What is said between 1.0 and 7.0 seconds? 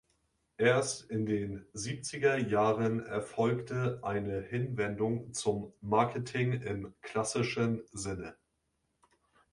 in den siebziger Jahren erfolgte eine Hinwendung zum Marketing im